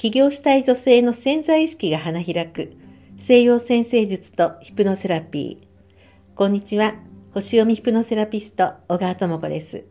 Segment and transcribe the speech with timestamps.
[0.00, 2.72] 起業したい女性の潜在意識が花開く
[3.18, 6.34] 西洋先生術とヒプノセラピー。
[6.34, 6.94] こんにちは。
[7.34, 9.84] 星読みヒプノセラピスト、小川智子です。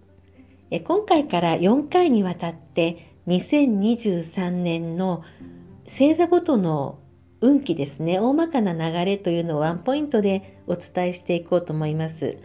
[0.84, 5.24] 今回から4回にわたって2023年の
[5.84, 6.98] 星座ごとの
[7.40, 12.40] 運気ですね、大まかな流れというのをワンポイントでお伝えしていこうと思います。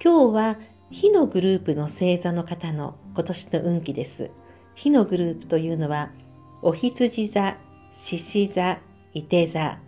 [0.00, 0.58] 今日は
[0.92, 4.30] 火のグループの星座の方の今年の運気です。
[4.76, 6.12] 火のグループというのは、
[6.62, 7.56] お羊座、
[7.92, 8.78] 獅子座、
[9.14, 9.78] 伊手座、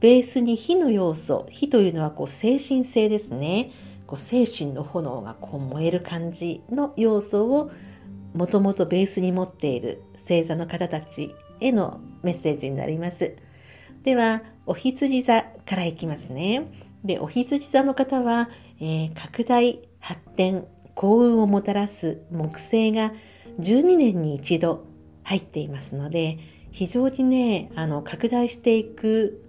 [0.00, 3.70] ベースに火の要素、火というのはこう精神性ですね。
[4.06, 7.70] こう精神の炎がこう燃える感じの要素を
[8.34, 13.36] もともとベースに持っている星座の方たちへのメッセージになります。
[14.04, 16.70] では、お羊座からいきますね。
[17.04, 18.48] で、お羊座の方は、
[18.80, 23.12] えー、拡大、発展、幸運をもたらす木星が
[23.58, 24.91] 12年に一度
[25.22, 26.38] 入っていますので、
[26.70, 29.44] 非常にね、あの、拡大していく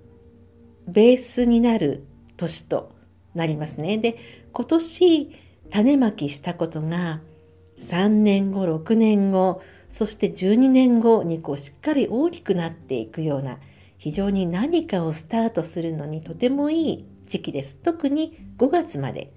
[0.87, 2.05] ベースになる
[2.37, 2.91] 年と
[3.33, 3.97] なりますね。
[3.97, 4.17] で、
[4.51, 5.31] 今年
[5.71, 7.21] 種まきしたことが
[7.79, 13.59] 3年後、6年後、そして12年後にこうしっかり大きくなっていくような
[13.97, 17.77] 非常に何かをスタートするのにとてもいい時期です。
[17.77, 19.31] 特に5月まで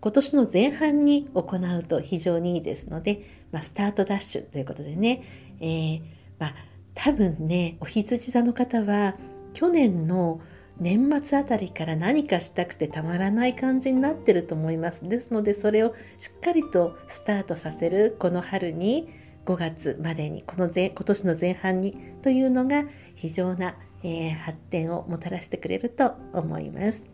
[0.00, 1.40] 今年の前半に行
[1.78, 5.22] うと非常にいいですので、まあ、スタートダッシュということでね、
[5.60, 6.00] えー、
[6.38, 6.54] まあ、
[6.94, 9.14] 多分ねお羊座の方は
[9.52, 10.40] 去年の
[10.78, 15.08] 年末あたりから何かしたくてたまらない感じになってると思います。
[15.08, 19.08] ですのでそれをしっかりとスタートさせるこの春に
[19.44, 27.04] 5月までにこの前今年の前半にというのが非常な、えー、発展をもたらしてくれると思います。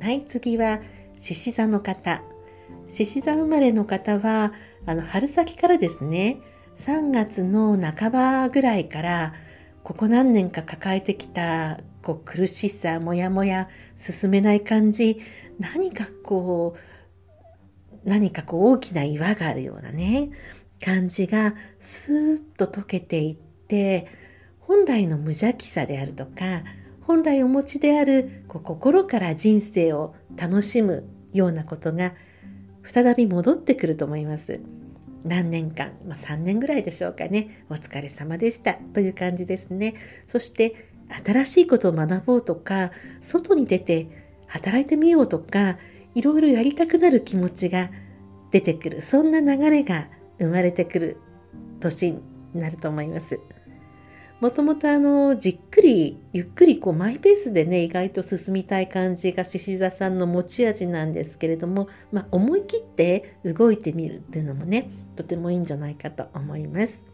[0.00, 0.80] はい、次は
[1.16, 2.22] 獅子座の方。
[2.86, 4.52] 獅子座生まれの方は
[4.86, 6.40] あの春先からですね
[6.78, 9.34] 3月の半ばぐらいから
[9.82, 15.20] ここ何年か抱えてきたこう苦しさもやもや進めない感じ
[15.58, 20.30] 何かこう何かこう大きな岩があるようなね
[20.82, 24.06] 感じがスーッと溶けていって
[24.60, 26.62] 本来の無邪気さであるとか
[27.00, 32.14] 本来お持ちであるこう心から人生を楽しむようなことが
[32.84, 34.60] 再び戻ってくると思います。
[35.28, 37.64] 何年間、まあ、3年ぐらいでしょうかね。
[37.68, 38.74] お疲れ様でした。
[38.74, 39.94] という感じですね。
[40.26, 40.90] そして
[41.24, 42.90] 新しいことを学ぼうとか
[43.20, 44.08] 外に出て
[44.46, 45.78] 働いてみようとか
[46.14, 47.90] いろいろやりたくなる気持ちが
[48.50, 49.02] 出てくる。
[49.02, 50.08] そんな流れが
[50.38, 51.16] 生まれてくる
[51.80, 52.20] 年に
[52.54, 53.40] なると思います。
[54.40, 67.04] もともとあのじっくりゆっくりこうマイペースでね意外と進みたい感じが獅子座さんの持ち味なんですけれども、まあ、思い切って動いてみるっていうのもねとてもいいんじゃないかと思います。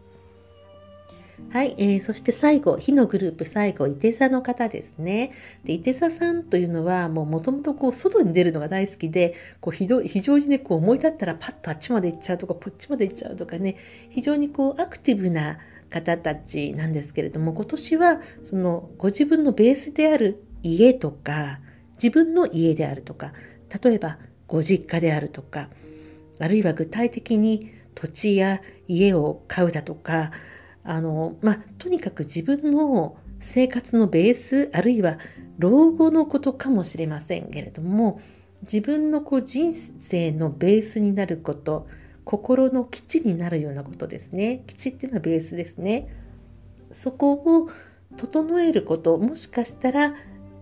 [1.50, 5.32] はい、えー、そして最後、火のグループ最後、伊手座の方ですね。
[5.64, 13.76] で、伊手座さんというのは、もう元々こう、外に出るのが大好きで、こう、ひど非常にね、こう思い立ったらパッとあっちまで行っちゃうとか、こっちまで行っちゃうとかね、
[14.10, 15.58] 非常にこう、アクティブな
[15.94, 21.60] 方たちなんですけれども、今年は、その、ご自分のベースである家とか、
[21.94, 23.32] 自分の家であるとか、
[23.82, 24.18] 例えば、
[24.48, 25.70] ご実家であるとか、
[26.40, 30.32] あるいは具体的に土地や家を買うだとか、
[30.82, 35.18] あの、まあ、とにかく自分の生活のベース、あるいは
[35.58, 38.20] 老後のことかもしれませんけれども、
[38.62, 41.86] 自分のこう人生のベースになること、
[42.24, 44.64] 心の基地になるようなことですね。
[44.66, 46.08] 基地っていうのはベースですね。
[46.92, 47.68] そこを
[48.16, 50.14] 整えること、もしかしたら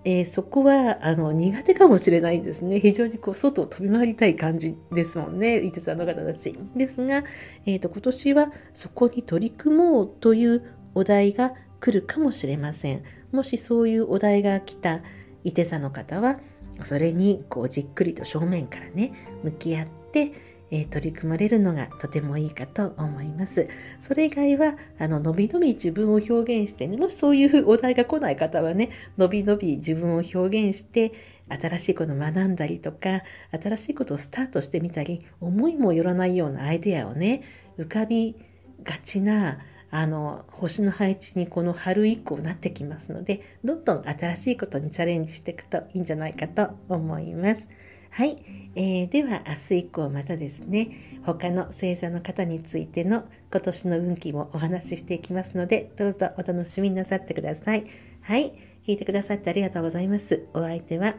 [0.04, 2.80] えー、そこはあの苦手かもしれないんですね。
[2.80, 6.58] 非常にこう外を飛び回りたい感じですもんね、伊手さんの方たち。
[6.74, 7.22] ですが、
[7.66, 10.62] えーと、今年はそこに取り組もうという
[10.94, 13.04] お題が来るかもしれません。
[13.30, 15.02] もしそういうお題が来た
[15.44, 16.40] 伊手座の方は、
[16.82, 19.12] それにこうじっくりと正面からね、
[19.44, 20.32] 向き合って、
[20.74, 23.68] え取り組まれるのがとてもいいかと思います。
[24.00, 28.88] それ以外は、あの、のびのび自分を表現してね、もしそういうお題が来ない方はね、
[29.18, 31.12] のびのび自分を表現して、
[31.48, 37.42] 新しいことを学んだりとか、新しいことをスタートしてみたり、思いもよらないようなアイデアをね、
[37.78, 38.34] 浮かび
[38.82, 39.58] がちな、
[39.94, 47.68] あの星の配置にこの春以降なってきますのでどんどん新しいことにチャレンジしていくといいんじゃないかと思います。
[48.14, 48.36] はい、
[48.74, 57.84] えー、では明日以降またですね他の星座の方についての今年の運気もお話ししていきますのでどうぞお楽しみになさってください。
[58.20, 58.52] はい。
[58.86, 60.46] 聞いてくださってありがとうございます。
[60.52, 61.14] お相手は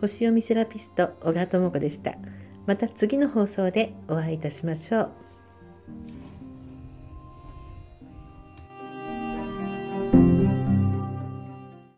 [0.00, 2.14] 星読みセラピスト小川智子でした。
[2.66, 5.31] また次の放送でお会いいたしましょう。